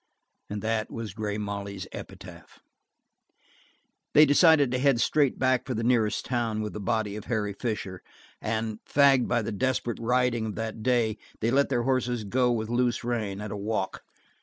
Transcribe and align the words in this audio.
And 0.49 0.63
that 0.63 0.89
was 0.89 1.13
Grey 1.13 1.37
Molly's 1.37 1.85
epitaph. 1.91 2.57
They 4.15 4.25
decided 4.25 4.71
to 4.71 4.79
head 4.79 4.99
straight 4.99 5.37
back 5.37 5.67
for 5.67 5.75
the 5.75 5.83
nearest 5.83 6.25
town 6.25 6.63
with 6.63 6.73
the 6.73 6.79
body 6.79 7.15
of 7.15 7.25
Harry 7.25 7.53
Fisher, 7.53 8.01
and, 8.41 8.79
fagged 8.83 9.27
by 9.27 9.43
the 9.43 9.51
desperate 9.51 9.99
riding 10.01 10.47
of 10.47 10.55
that 10.55 10.81
day, 10.81 11.19
they 11.39 11.51
let 11.51 11.69
their 11.69 11.83
horses 11.83 12.23
go 12.23 12.51
with 12.51 12.67
loose 12.67 13.03
rein, 13.03 13.41
at 13.41 13.51
a 13.51 13.55
walk. 13.55 14.01